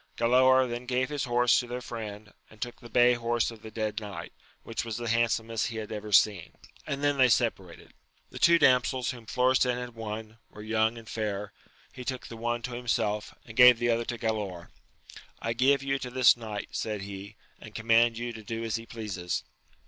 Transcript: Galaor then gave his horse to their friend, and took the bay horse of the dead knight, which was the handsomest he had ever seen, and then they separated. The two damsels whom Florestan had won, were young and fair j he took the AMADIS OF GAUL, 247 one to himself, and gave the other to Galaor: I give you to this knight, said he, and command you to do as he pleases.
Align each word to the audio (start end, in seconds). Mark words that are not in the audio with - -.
Galaor 0.17 0.67
then 0.67 0.87
gave 0.87 1.09
his 1.09 1.25
horse 1.25 1.59
to 1.59 1.67
their 1.67 1.79
friend, 1.79 2.33
and 2.49 2.59
took 2.59 2.79
the 2.79 2.89
bay 2.89 3.13
horse 3.13 3.51
of 3.51 3.61
the 3.61 3.69
dead 3.69 3.99
knight, 3.99 4.33
which 4.63 4.83
was 4.83 4.97
the 4.97 5.07
handsomest 5.07 5.67
he 5.67 5.77
had 5.77 5.91
ever 5.91 6.11
seen, 6.11 6.53
and 6.87 7.03
then 7.03 7.19
they 7.19 7.29
separated. 7.29 7.93
The 8.31 8.39
two 8.39 8.57
damsels 8.57 9.11
whom 9.11 9.27
Florestan 9.27 9.77
had 9.77 9.93
won, 9.93 10.39
were 10.49 10.63
young 10.63 10.97
and 10.97 11.07
fair 11.07 11.53
j 11.93 12.01
he 12.01 12.03
took 12.03 12.25
the 12.29 12.35
AMADIS 12.35 12.39
OF 12.39 12.41
GAUL, 12.41 12.51
247 12.63 12.79
one 12.79 13.13
to 13.13 13.39
himself, 13.43 13.45
and 13.45 13.55
gave 13.55 13.77
the 13.77 13.89
other 13.91 14.05
to 14.05 14.17
Galaor: 14.17 14.69
I 15.39 15.53
give 15.53 15.83
you 15.83 15.99
to 15.99 16.09
this 16.09 16.35
knight, 16.35 16.69
said 16.71 17.01
he, 17.03 17.35
and 17.59 17.75
command 17.75 18.17
you 18.17 18.33
to 18.33 18.41
do 18.41 18.63
as 18.63 18.77
he 18.77 18.87
pleases. 18.87 19.43